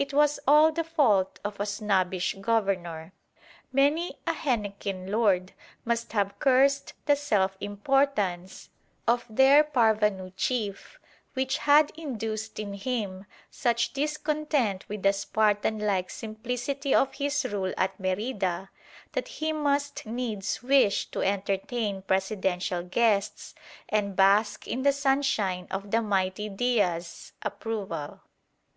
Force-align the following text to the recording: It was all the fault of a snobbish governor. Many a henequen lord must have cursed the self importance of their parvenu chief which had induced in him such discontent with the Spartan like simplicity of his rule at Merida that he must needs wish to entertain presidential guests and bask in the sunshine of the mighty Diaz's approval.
It 0.00 0.12
was 0.12 0.40
all 0.48 0.72
the 0.72 0.82
fault 0.82 1.38
of 1.44 1.60
a 1.60 1.64
snobbish 1.64 2.34
governor. 2.40 3.12
Many 3.72 4.18
a 4.26 4.32
henequen 4.32 5.08
lord 5.12 5.52
must 5.84 6.12
have 6.12 6.36
cursed 6.40 6.94
the 7.06 7.14
self 7.14 7.56
importance 7.60 8.70
of 9.06 9.24
their 9.30 9.62
parvenu 9.62 10.32
chief 10.36 10.98
which 11.34 11.58
had 11.58 11.92
induced 11.96 12.58
in 12.58 12.72
him 12.74 13.26
such 13.48 13.92
discontent 13.92 14.88
with 14.88 15.04
the 15.04 15.12
Spartan 15.12 15.78
like 15.78 16.10
simplicity 16.10 16.92
of 16.92 17.14
his 17.14 17.44
rule 17.44 17.72
at 17.76 18.00
Merida 18.00 18.70
that 19.12 19.28
he 19.38 19.52
must 19.52 20.04
needs 20.04 20.64
wish 20.64 21.04
to 21.12 21.22
entertain 21.22 22.02
presidential 22.02 22.82
guests 22.82 23.54
and 23.88 24.16
bask 24.16 24.66
in 24.66 24.82
the 24.82 24.92
sunshine 24.92 25.68
of 25.70 25.92
the 25.92 26.02
mighty 26.02 26.48
Diaz's 26.48 27.34
approval. 27.42 28.18